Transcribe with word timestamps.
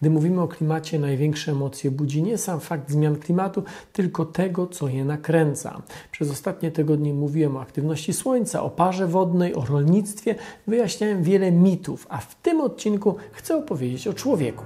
Gdy 0.00 0.10
mówimy 0.10 0.42
o 0.42 0.48
klimacie, 0.48 0.98
największe 0.98 1.52
emocje 1.52 1.90
budzi 1.90 2.22
nie 2.22 2.38
sam 2.38 2.60
fakt 2.60 2.90
zmian 2.90 3.16
klimatu, 3.16 3.62
tylko 3.92 4.24
tego, 4.24 4.66
co 4.66 4.88
je 4.88 5.04
nakręca. 5.04 5.82
Przez 6.12 6.30
ostatnie 6.30 6.70
tygodnie 6.70 7.14
mówiłem 7.14 7.56
o 7.56 7.60
aktywności 7.60 8.12
Słońca, 8.12 8.62
o 8.62 8.70
parze 8.70 9.06
wodnej, 9.06 9.54
o 9.54 9.64
rolnictwie, 9.64 10.34
wyjaśniałem 10.66 11.22
wiele 11.22 11.52
mitów, 11.52 12.06
a 12.10 12.18
w 12.18 12.34
tym 12.34 12.60
odcinku 12.60 13.16
chcę 13.32 13.56
opowiedzieć 13.56 14.08
o 14.08 14.12
człowieku. 14.12 14.64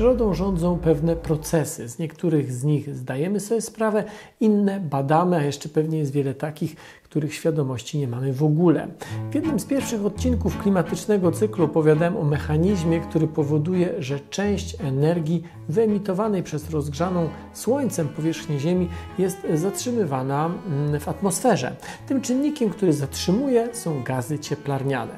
Przyrodą 0.00 0.34
rządzą 0.34 0.78
pewne 0.78 1.16
procesy. 1.16 1.88
Z 1.88 1.98
niektórych 1.98 2.52
z 2.52 2.64
nich 2.64 2.96
zdajemy 2.96 3.40
sobie 3.40 3.60
sprawę, 3.60 4.04
inne 4.40 4.80
badamy, 4.80 5.36
a 5.36 5.42
jeszcze 5.42 5.68
pewnie 5.68 5.98
jest 5.98 6.12
wiele 6.12 6.34
takich, 6.34 6.76
których 7.04 7.34
świadomości 7.34 7.98
nie 7.98 8.08
mamy 8.08 8.32
w 8.32 8.42
ogóle. 8.42 8.88
W 9.30 9.34
jednym 9.34 9.60
z 9.60 9.64
pierwszych 9.64 10.06
odcinków 10.06 10.58
klimatycznego 10.58 11.32
cyklu 11.32 11.64
opowiadałem 11.64 12.16
o 12.16 12.24
mechanizmie, 12.24 13.00
który 13.00 13.28
powoduje, 13.28 13.94
że 13.98 14.20
część 14.20 14.76
energii 14.80 15.42
wyemitowanej 15.68 16.42
przez 16.42 16.70
rozgrzaną 16.70 17.28
Słońcem 17.52 18.08
powierzchnię 18.08 18.58
Ziemi 18.58 18.88
jest 19.18 19.46
zatrzymywana 19.54 20.46
mm, 20.46 21.00
w 21.00 21.08
atmosferze. 21.08 21.76
Tym 22.08 22.20
czynnikiem, 22.20 22.70
który 22.70 22.92
zatrzymuje, 22.92 23.68
są 23.72 24.02
gazy 24.02 24.38
cieplarniane. 24.38 25.14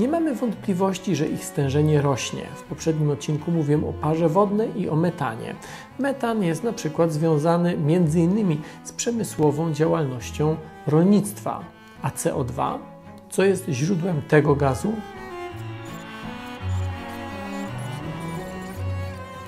Nie 0.00 0.08
mamy 0.08 0.34
wątpliwości, 0.34 1.16
że 1.16 1.28
ich 1.28 1.44
stężenie 1.44 2.02
rośnie. 2.02 2.42
W 2.54 2.62
poprzednim 2.62 3.10
odcinku 3.10 3.50
mówiłem 3.50 3.84
o 3.84 3.92
parze 3.92 4.28
wodnej 4.28 4.80
i 4.80 4.88
o 4.88 4.96
metanie. 4.96 5.54
Metan 5.98 6.42
jest 6.42 6.64
na 6.64 6.72
przykład 6.72 7.12
związany 7.12 7.70
m.in. 7.70 8.56
z 8.84 8.92
przemysłową 8.92 9.72
działalnością 9.72 10.56
rolnictwa, 10.86 11.64
a 12.02 12.10
CO2, 12.10 12.78
co 13.30 13.44
jest 13.44 13.68
źródłem 13.68 14.22
tego 14.22 14.54
gazu, 14.54 14.92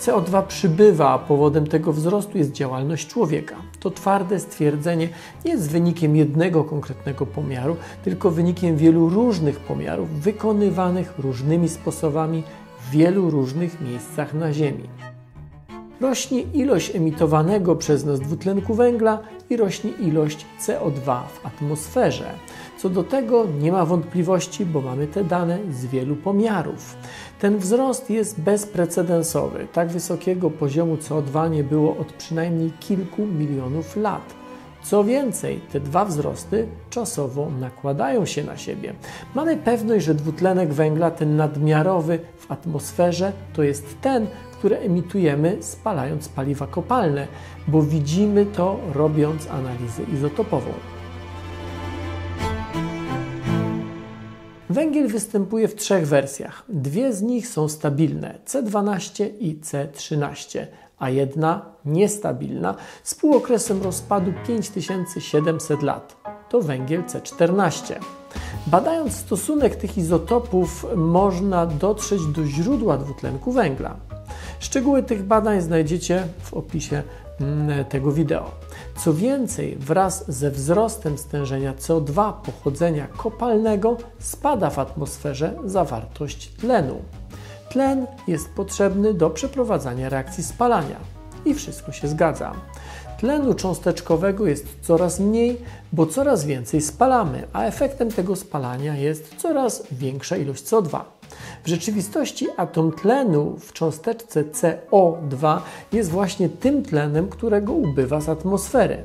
CO2 0.03 0.47
przybywa, 0.47 1.11
a 1.11 1.19
powodem 1.19 1.67
tego 1.67 1.93
wzrostu 1.93 2.39
jest 2.39 2.53
działalność 2.53 3.09
człowieka. 3.09 3.57
To 3.81 3.91
twarde 3.91 4.41
stwierdzenie 4.41 5.09
nie 5.45 5.51
jest 5.51 5.71
wynikiem 5.71 6.17
jednego 6.17 6.65
konkretnego 6.65 7.27
pomiaru, 7.27 7.77
tylko 8.05 8.31
wynikiem 8.31 8.77
wielu 8.77 9.09
różnych 9.09 9.61
pomiarów 9.61 10.11
wykonywanych 10.11 11.15
różnymi 11.19 11.69
sposobami 11.69 12.43
w 12.81 12.91
wielu 12.91 13.31
różnych 13.31 13.81
miejscach 13.81 14.35
na 14.35 14.53
Ziemi 14.53 14.89
rośnie 16.03 16.43
ilość 16.43 16.97
emitowanego 16.97 17.77
przez 17.77 18.05
nas 18.05 18.21
dwutlenku 18.21 18.75
węgla 18.75 19.19
i 19.51 19.57
rośnie 19.57 19.91
ilość 19.91 20.47
CO2 20.61 21.21
w 21.27 21.47
atmosferze. 21.47 22.31
Co 22.79 22.89
do 22.89 23.05
tego 23.05 23.47
nie 23.61 23.73
ma 23.73 23.87
wątpliwości, 23.87 24.67
bo 24.67 24.81
mamy 24.81 25.07
te 25.07 25.25
dane 25.25 25.59
z 25.71 25.87
wielu 25.87 26.17
pomiarów. 26.17 26.97
Ten 27.41 27.59
wzrost 27.59 28.11
jest 28.11 28.41
bezprecedensowy. 28.41 29.67
Tak 29.73 29.89
wysokiego 29.89 30.51
poziomu 30.51 30.97
CO2 30.97 31.51
nie 31.51 31.65
było 31.65 31.97
od 31.97 32.13
przynajmniej 32.13 32.73
kilku 32.81 33.27
milionów 33.27 33.97
lat. 33.97 34.35
Co 34.83 35.05
więcej, 35.05 35.61
te 35.73 35.81
dwa 35.81 36.05
wzrosty 36.05 36.67
czasowo 36.91 37.51
nakładają 37.61 38.27
się 38.27 38.45
na 38.45 38.57
siebie. 38.57 38.95
Mamy 39.35 39.57
pewność, 39.57 40.05
że 40.05 40.15
dwutlenek 40.15 40.73
węgla, 40.73 41.11
ten 41.11 41.37
nadmiarowy 41.37 42.19
w 42.37 42.51
atmosferze, 42.51 43.33
to 43.53 43.63
jest 43.63 44.01
ten, 44.01 44.27
które 44.63 44.79
emitujemy 44.79 45.57
spalając 45.61 46.29
paliwa 46.29 46.67
kopalne, 46.67 47.29
bo 47.69 47.83
widzimy 47.83 48.47
to 48.47 48.81
robiąc 48.95 49.51
analizę 49.51 50.03
izotopową. 50.15 50.71
Węgiel 54.71 55.09
występuje 55.09 55.69
w 55.69 55.75
trzech 55.75 56.07
wersjach. 56.07 56.65
Dwie 56.69 57.13
z 57.13 57.23
nich 57.23 57.49
są 57.49 57.69
stabilne 57.69 58.39
C12 58.47 59.29
i 59.39 59.57
C13, 59.61 60.67
a 60.99 61.11
jedna 61.11 61.65
niestabilna 61.85 62.75
z 63.03 63.15
półokresem 63.15 63.83
rozpadu 63.83 64.33
5700 64.47 65.83
lat. 65.83 66.17
To 66.49 66.61
węgiel 66.61 67.03
C14. 67.03 67.95
Badając 68.67 69.17
stosunek 69.17 69.77
tych 69.77 69.99
izotopów, 69.99 70.87
można 70.97 71.67
dotrzeć 71.67 72.27
do 72.27 72.47
źródła 72.47 72.99
dwutlenku 72.99 73.53
węgla. 73.53 74.12
Szczegóły 74.63 75.03
tych 75.03 75.23
badań 75.23 75.61
znajdziecie 75.61 76.27
w 76.43 76.55
opisie 76.55 77.03
mm, 77.41 77.85
tego 77.85 78.13
wideo. 78.13 78.51
Co 78.97 79.15
więcej, 79.15 79.77
wraz 79.77 80.25
ze 80.31 80.51
wzrostem 80.51 81.19
stężenia 81.19 81.75
CO2 81.75 82.33
pochodzenia 82.33 83.07
kopalnego 83.07 83.97
spada 84.19 84.71
w 84.71 84.79
atmosferze 84.79 85.55
zawartość 85.65 86.49
tlenu. 86.49 87.03
Tlen 87.71 88.07
jest 88.29 88.49
potrzebny 88.49 89.15
do 89.15 89.31
przeprowadzania 89.31 90.09
reakcji 90.09 90.45
spalania. 90.45 90.97
I 91.45 91.55
wszystko 91.55 91.93
się 91.93 92.09
zgadza. 92.09 92.53
Tlenu 93.19 93.55
cząsteczkowego 93.55 94.47
jest 94.47 94.67
coraz 94.83 95.21
mniej, 95.21 95.61
bo 95.93 96.07
coraz 96.07 96.45
więcej 96.45 96.81
spalamy, 96.81 97.47
a 97.53 97.65
efektem 97.65 98.11
tego 98.11 98.37
spalania 98.37 98.97
jest 98.97 99.35
coraz 99.37 99.83
większa 99.93 100.37
ilość 100.37 100.65
CO2. 100.65 101.01
W 101.65 101.69
rzeczywistości 101.69 102.47
atom 102.57 102.93
tlenu 102.93 103.57
w 103.61 103.73
cząsteczce 103.73 104.45
CO2 104.45 105.59
jest 105.93 106.11
właśnie 106.11 106.49
tym 106.49 106.83
tlenem, 106.83 107.29
którego 107.29 107.73
ubywa 107.73 108.21
z 108.21 108.29
atmosfery. 108.29 109.05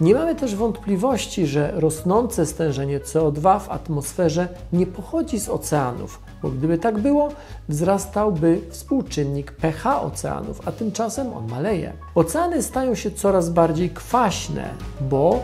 Nie 0.00 0.14
mamy 0.14 0.34
też 0.34 0.54
wątpliwości, 0.54 1.46
że 1.46 1.72
rosnące 1.74 2.46
stężenie 2.46 3.00
CO2 3.00 3.60
w 3.60 3.70
atmosferze 3.70 4.48
nie 4.72 4.86
pochodzi 4.86 5.40
z 5.40 5.48
oceanów, 5.48 6.20
bo 6.42 6.50
gdyby 6.50 6.78
tak 6.78 6.98
było, 6.98 7.28
wzrastałby 7.68 8.60
współczynnik 8.70 9.52
pH 9.52 10.02
oceanów, 10.02 10.68
a 10.68 10.72
tymczasem 10.72 11.34
on 11.34 11.48
maleje. 11.48 11.92
Oceany 12.14 12.62
stają 12.62 12.94
się 12.94 13.10
coraz 13.10 13.50
bardziej 13.50 13.90
kwaśne, 13.90 14.68
bo 15.00 15.40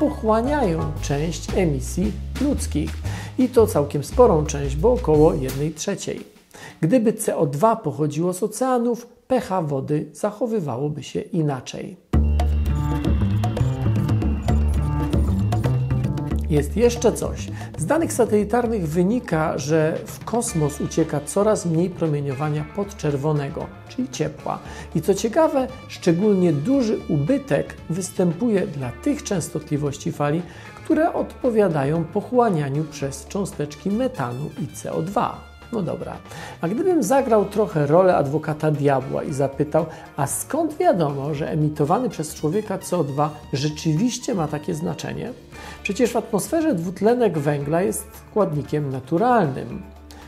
pochłaniają 0.00 0.80
część 1.02 1.54
emisji 1.56 2.12
ludzkich 2.40 2.99
i 3.40 3.48
to 3.48 3.66
całkiem 3.66 4.04
sporą 4.04 4.46
część, 4.46 4.76
bo 4.76 4.92
około 4.92 5.34
1 5.34 5.74
trzeciej. 5.74 6.20
Gdyby 6.80 7.12
CO2 7.12 7.76
pochodziło 7.76 8.32
z 8.32 8.42
oceanów, 8.42 9.06
pH 9.06 9.62
wody 9.62 10.06
zachowywałoby 10.12 11.02
się 11.02 11.20
inaczej. 11.20 12.09
Jest 16.50 16.76
jeszcze 16.76 17.12
coś. 17.12 17.48
Z 17.78 17.86
danych 17.86 18.12
satelitarnych 18.12 18.88
wynika, 18.88 19.58
że 19.58 19.98
w 20.06 20.24
kosmos 20.24 20.80
ucieka 20.80 21.20
coraz 21.20 21.66
mniej 21.66 21.90
promieniowania 21.90 22.64
podczerwonego, 22.76 23.66
czyli 23.88 24.08
ciepła. 24.08 24.58
I 24.94 25.00
co 25.00 25.14
ciekawe, 25.14 25.66
szczególnie 25.88 26.52
duży 26.52 26.98
ubytek 27.08 27.74
występuje 27.90 28.66
dla 28.66 28.92
tych 28.92 29.22
częstotliwości 29.22 30.12
fali, 30.12 30.42
które 30.84 31.12
odpowiadają 31.12 32.04
pochłanianiu 32.04 32.84
przez 32.84 33.26
cząsteczki 33.26 33.90
metanu 33.90 34.50
i 34.58 34.66
CO2. 34.76 35.49
No 35.72 35.82
dobra, 35.82 36.16
a 36.60 36.68
gdybym 36.68 37.02
zagrał 37.02 37.44
trochę 37.44 37.86
rolę 37.86 38.16
adwokata 38.16 38.70
diabła 38.70 39.22
i 39.22 39.32
zapytał, 39.32 39.86
a 40.16 40.26
skąd 40.26 40.76
wiadomo, 40.76 41.34
że 41.34 41.50
emitowany 41.50 42.08
przez 42.08 42.34
człowieka 42.34 42.78
CO2 42.78 43.28
rzeczywiście 43.52 44.34
ma 44.34 44.48
takie 44.48 44.74
znaczenie? 44.74 45.32
Przecież 45.82 46.12
w 46.12 46.16
atmosferze 46.16 46.74
dwutlenek 46.74 47.38
węgla 47.38 47.82
jest 47.82 48.06
składnikiem 48.30 48.90
naturalnym. 48.90 49.82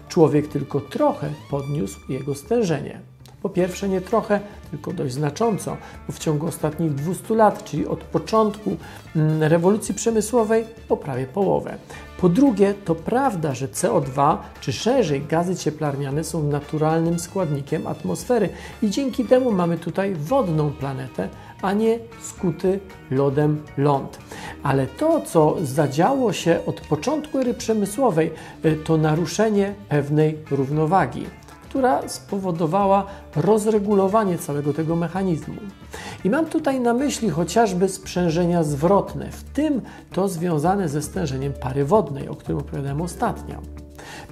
Człowiek 0.08 0.48
tylko 0.48 0.80
trochę 0.80 1.28
podniósł 1.50 2.00
jego 2.08 2.34
stężenie. 2.34 3.00
Po 3.42 3.48
pierwsze, 3.48 3.88
nie 3.88 4.00
trochę, 4.00 4.40
tylko 4.70 4.92
dość 4.92 5.14
znacząco, 5.14 5.76
bo 6.06 6.12
w 6.12 6.18
ciągu 6.18 6.46
ostatnich 6.46 6.94
200 6.94 7.34
lat, 7.34 7.64
czyli 7.64 7.86
od 7.86 8.04
początku 8.04 8.76
mm, 9.16 9.42
rewolucji 9.42 9.94
przemysłowej, 9.94 10.64
o 10.88 10.96
prawie 10.96 11.26
połowę. 11.26 11.76
Po 12.22 12.28
drugie, 12.28 12.74
to 12.74 12.94
prawda, 12.94 13.54
że 13.54 13.68
CO2, 13.68 14.36
czy 14.60 14.72
szerzej 14.72 15.22
gazy 15.22 15.56
cieplarniane 15.56 16.24
są 16.24 16.42
naturalnym 16.42 17.18
składnikiem 17.18 17.86
atmosfery 17.86 18.48
i 18.82 18.90
dzięki 18.90 19.24
temu 19.24 19.52
mamy 19.52 19.78
tutaj 19.78 20.14
wodną 20.14 20.72
planetę, 20.72 21.28
a 21.62 21.72
nie 21.72 21.98
skuty 22.20 22.80
lodem 23.10 23.62
ląd. 23.76 24.18
Ale 24.62 24.86
to, 24.86 25.20
co 25.20 25.56
zadziało 25.62 26.32
się 26.32 26.60
od 26.66 26.80
początku 26.80 27.38
ery 27.38 27.54
przemysłowej, 27.54 28.30
y, 28.64 28.76
to 28.76 28.96
naruszenie 28.96 29.74
pewnej 29.88 30.38
równowagi 30.50 31.26
która 31.72 32.08
spowodowała 32.08 33.06
rozregulowanie 33.36 34.38
całego 34.38 34.72
tego 34.72 34.96
mechanizmu. 34.96 35.54
I 36.24 36.30
mam 36.30 36.46
tutaj 36.46 36.80
na 36.80 36.94
myśli 36.94 37.30
chociażby 37.30 37.88
sprzężenia 37.88 38.62
zwrotne, 38.62 39.30
w 39.30 39.42
tym 39.42 39.80
to 40.12 40.28
związane 40.28 40.88
ze 40.88 41.02
stężeniem 41.02 41.52
pary 41.52 41.84
wodnej, 41.84 42.28
o 42.28 42.34
którym 42.34 42.58
opowiadałem 42.58 43.00
ostatnio. 43.00 43.54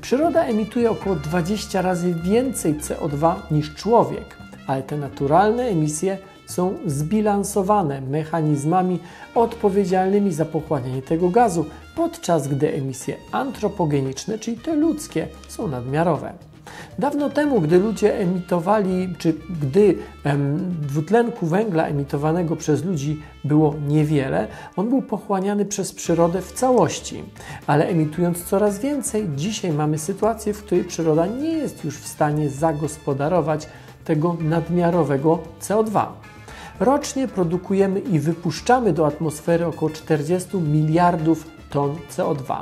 Przyroda 0.01 0.45
emituje 0.45 0.91
około 0.91 1.17
20 1.17 1.83
razy 1.83 2.15
więcej 2.15 2.75
CO2 2.75 3.35
niż 3.51 3.75
człowiek, 3.75 4.37
ale 4.67 4.83
te 4.83 4.97
naturalne 4.97 5.63
emisje 5.63 6.19
są 6.47 6.75
zbilansowane 6.87 8.01
mechanizmami 8.01 8.99
odpowiedzialnymi 9.35 10.33
za 10.33 10.45
pochłanianie 10.45 11.03
tego 11.03 11.29
gazu, 11.29 11.65
podczas 11.97 12.49
gdy 12.49 12.75
emisje 12.75 13.17
antropogeniczne, 13.33 14.39
czyli 14.39 14.57
te 14.57 14.75
ludzkie, 14.75 15.29
są 15.49 15.69
nadmiarowe. 15.69 16.50
Dawno 16.99 17.31
temu, 17.31 17.61
gdy 17.61 17.79
ludzie 17.79 18.19
emitowali, 18.19 19.15
czy 19.19 19.35
gdy 19.61 19.95
em, 20.25 20.77
dwutlenku 20.81 21.47
węgla 21.47 21.87
emitowanego 21.87 22.57
przez 22.57 22.85
ludzi 22.85 23.23
było 23.45 23.75
niewiele, 23.89 24.49
on 24.77 24.89
był 24.89 25.03
pochłaniany 25.03 25.65
przez 25.65 25.93
przyrodę 25.93 26.43
w 26.43 26.53
całości. 26.53 27.25
Ale 27.67 27.89
emitując 27.89 28.45
coraz 28.45 28.79
więcej, 28.79 29.29
dzisiaj 29.37 29.73
mamy 29.73 29.99
sytuację, 29.99 30.55
w 30.55 30.63
której 30.63 30.85
przyroda 30.85 31.27
nie 31.27 31.53
jest 31.53 31.85
już 31.85 31.99
w 31.99 32.09
stanie 32.09 32.51
zagospodarować 32.51 33.67
tego 34.05 34.37
nadmiarowego 34.41 35.39
CO2. 35.61 36.07
Rocznie 36.81 37.29
produkujemy 37.29 38.01
i 38.01 38.19
wypuszczamy 38.19 38.93
do 38.93 39.07
atmosfery 39.07 39.67
około 39.67 39.91
40 39.91 40.57
miliardów 40.57 41.47
ton 41.71 41.97
CO2, 42.17 42.57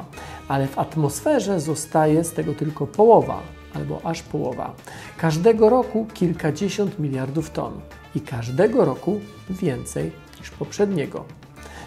ale 0.49 0.67
w 0.67 0.79
atmosferze 0.79 1.61
zostaje 1.61 2.25
z 2.25 2.33
tego 2.33 2.55
tylko 2.55 2.87
połowa 2.87 3.58
albo 3.75 4.01
aż 4.05 4.23
połowa. 4.23 4.75
Każdego 5.19 5.69
roku 5.69 6.07
kilkadziesiąt 6.15 6.99
miliardów 6.99 7.51
ton 7.51 7.73
i 8.15 8.21
każdego 8.21 8.85
roku 8.85 9.21
więcej 9.51 10.13
niż 10.41 10.51
poprzedniego. 10.51 11.25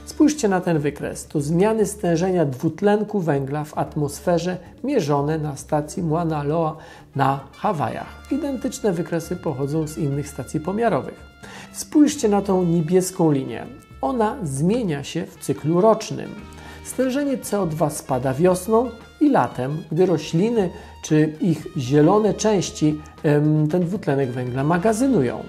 Spójrzcie 0.05 0.47
na 0.49 0.61
ten 0.61 0.79
wykres. 0.79 1.27
To 1.27 1.41
zmiany 1.41 1.85
stężenia 1.85 2.45
dwutlenku 2.45 3.19
węgla 3.19 3.63
w 3.63 3.77
atmosferze 3.77 4.57
mierzone 4.83 5.37
na 5.37 5.55
stacji 5.55 6.03
Mauna 6.03 6.43
Loa 6.43 6.77
na 7.15 7.39
Hawajach. 7.51 8.31
Identyczne 8.31 8.93
wykresy 8.93 9.35
pochodzą 9.35 9.87
z 9.87 9.97
innych 9.97 10.27
stacji 10.27 10.59
pomiarowych. 10.59 11.31
Spójrzcie 11.73 12.29
na 12.29 12.41
tą 12.41 12.63
niebieską 12.63 13.31
linię. 13.31 13.65
Ona 14.01 14.37
zmienia 14.43 15.03
się 15.03 15.25
w 15.25 15.37
cyklu 15.37 15.81
rocznym. 15.81 16.29
Stężenie 16.83 17.37
CO2 17.37 17.89
spada 17.89 18.33
wiosną 18.33 18.89
i 19.21 19.29
latem, 19.29 19.83
gdy 19.91 20.05
rośliny 20.05 20.69
czy 21.03 21.33
ich 21.41 21.67
zielone 21.77 22.33
części 22.33 23.01
ten 23.71 23.81
dwutlenek 23.81 24.31
węgla 24.31 24.63
magazynują. 24.63 25.43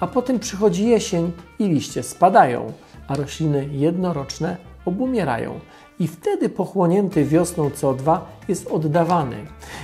A 0.00 0.06
potem 0.06 0.38
przychodzi 0.38 0.88
jesień 0.88 1.32
i 1.58 1.68
liście 1.68 2.02
spadają, 2.02 2.72
a 3.08 3.16
rośliny 3.16 3.68
jednoroczne 3.72 4.56
obumierają. 4.84 5.60
I 5.98 6.08
wtedy 6.08 6.48
pochłonięty 6.48 7.24
wiosną 7.24 7.68
CO2 7.68 8.18
jest 8.48 8.66
oddawany. 8.66 9.36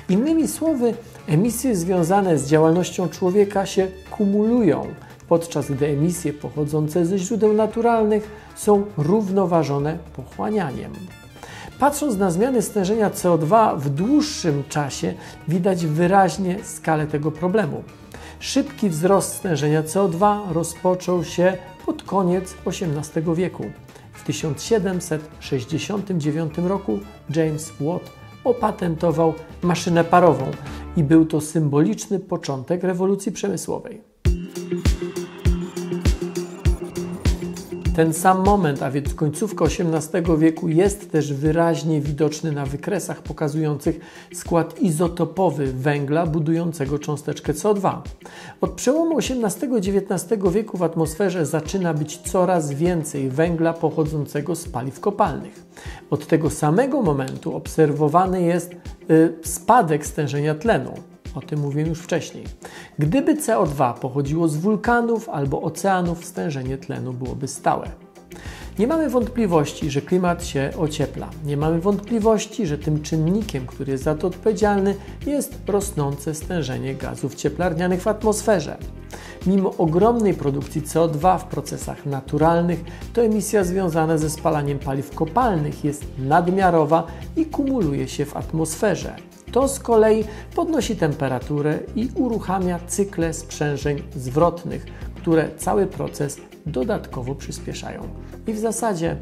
Innymi 0.08 0.48
słowy, 0.48 0.94
emisje 1.28 1.76
związane 1.76 2.38
z 2.38 2.48
działalnością 2.48 3.08
człowieka 3.08 3.66
się 3.66 3.88
kumulują 4.10 4.86
podczas 5.30 5.70
gdy 5.70 5.86
emisje 5.86 6.32
pochodzące 6.32 7.06
ze 7.06 7.18
źródeł 7.18 7.52
naturalnych 7.52 8.30
są 8.56 8.84
równoważone 8.96 9.98
pochłanianiem. 10.16 10.92
Patrząc 11.80 12.16
na 12.16 12.30
zmiany 12.30 12.62
stężenia 12.62 13.10
CO2 13.10 13.78
w 13.78 13.90
dłuższym 13.90 14.64
czasie, 14.68 15.14
widać 15.48 15.86
wyraźnie 15.86 16.64
skalę 16.64 17.06
tego 17.06 17.30
problemu. 17.30 17.82
Szybki 18.40 18.88
wzrost 18.88 19.34
stężenia 19.34 19.82
CO2 19.82 20.52
rozpoczął 20.52 21.24
się 21.24 21.56
pod 21.86 22.02
koniec 22.02 22.54
XVIII 22.66 23.34
wieku. 23.34 23.64
W 24.12 24.24
1769 24.24 26.54
roku 26.58 26.98
James 27.36 27.72
Watt 27.80 28.10
opatentował 28.44 29.34
maszynę 29.62 30.04
parową 30.04 30.50
i 30.96 31.04
był 31.04 31.26
to 31.26 31.40
symboliczny 31.40 32.18
początek 32.18 32.82
rewolucji 32.82 33.32
przemysłowej. 33.32 34.09
Ten 38.00 38.14
sam 38.14 38.44
moment, 38.44 38.82
a 38.82 38.90
więc 38.90 39.14
końcówka 39.14 39.64
XVIII 39.64 40.38
wieku, 40.38 40.68
jest 40.68 41.12
też 41.12 41.32
wyraźnie 41.32 42.00
widoczny 42.00 42.52
na 42.52 42.66
wykresach 42.66 43.22
pokazujących 43.22 44.00
skład 44.34 44.80
izotopowy 44.80 45.72
węgla 45.72 46.26
budującego 46.26 46.98
cząsteczkę 46.98 47.52
CO2. 47.52 47.98
Od 48.60 48.70
przełomu 48.70 49.18
XVIII 49.18 49.72
i 49.72 49.98
XIX 49.98 50.42
wieku 50.52 50.78
w 50.78 50.82
atmosferze 50.82 51.46
zaczyna 51.46 51.94
być 51.94 52.18
coraz 52.18 52.72
więcej 52.72 53.30
węgla 53.30 53.72
pochodzącego 53.72 54.56
z 54.56 54.68
paliw 54.68 55.00
kopalnych. 55.00 55.66
Od 56.10 56.26
tego 56.26 56.50
samego 56.50 57.02
momentu 57.02 57.56
obserwowany 57.56 58.42
jest 58.42 58.72
y, 59.10 59.32
spadek 59.42 60.06
stężenia 60.06 60.54
tlenu. 60.54 60.94
O 61.34 61.40
tym 61.40 61.60
mówiłem 61.60 61.88
już 61.88 61.98
wcześniej. 61.98 62.44
Gdyby 62.98 63.34
CO2 63.34 63.94
pochodziło 63.94 64.48
z 64.48 64.56
wulkanów 64.56 65.28
albo 65.28 65.62
oceanów, 65.62 66.24
stężenie 66.24 66.78
tlenu 66.78 67.12
byłoby 67.12 67.48
stałe. 67.48 67.90
Nie 68.78 68.86
mamy 68.86 69.10
wątpliwości, 69.10 69.90
że 69.90 70.02
klimat 70.02 70.44
się 70.44 70.70
ociepla. 70.78 71.30
Nie 71.44 71.56
mamy 71.56 71.80
wątpliwości, 71.80 72.66
że 72.66 72.78
tym 72.78 73.02
czynnikiem, 73.02 73.66
który 73.66 73.92
jest 73.92 74.04
za 74.04 74.14
to 74.14 74.26
odpowiedzialny, 74.26 74.94
jest 75.26 75.58
rosnące 75.66 76.34
stężenie 76.34 76.94
gazów 76.94 77.34
cieplarnianych 77.34 78.02
w 78.02 78.08
atmosferze. 78.08 78.76
Mimo 79.46 79.76
ogromnej 79.78 80.34
produkcji 80.34 80.82
CO2 80.82 81.38
w 81.38 81.44
procesach 81.44 82.06
naturalnych, 82.06 82.84
to 83.12 83.22
emisja 83.22 83.64
związana 83.64 84.18
ze 84.18 84.30
spalaniem 84.30 84.78
paliw 84.78 85.14
kopalnych 85.14 85.84
jest 85.84 86.04
nadmiarowa 86.18 87.06
i 87.36 87.46
kumuluje 87.46 88.08
się 88.08 88.24
w 88.24 88.36
atmosferze. 88.36 89.16
To 89.52 89.68
z 89.68 89.78
kolei 89.78 90.24
podnosi 90.54 90.96
temperaturę 90.96 91.78
i 91.96 92.08
uruchamia 92.14 92.80
cykle 92.86 93.34
sprzężeń 93.34 94.02
zwrotnych, 94.16 94.86
które 95.16 95.48
cały 95.56 95.86
proces 95.86 96.40
dodatkowo 96.66 97.34
przyspieszają. 97.34 98.08
I 98.46 98.52
w 98.52 98.58
zasadzie 98.58 99.16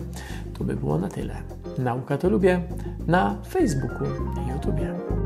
to 0.59 0.65
by 0.65 0.77
było 0.77 0.99
na 0.99 1.09
tyle. 1.09 1.37
Nauka 1.79 2.19
to 2.19 2.31
lubię 2.31 2.61
na 3.07 3.37
Facebooku 3.49 4.07
i 4.07 4.51
YouTubie. 4.51 5.18